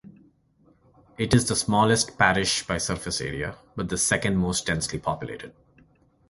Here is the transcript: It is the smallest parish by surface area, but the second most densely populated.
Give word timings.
It 1.19 1.31
is 1.35 1.47
the 1.47 1.55
smallest 1.55 2.17
parish 2.17 2.65
by 2.65 2.79
surface 2.79 3.21
area, 3.21 3.55
but 3.75 3.89
the 3.89 3.99
second 3.99 4.37
most 4.37 4.65
densely 4.65 4.97
populated. 4.97 5.53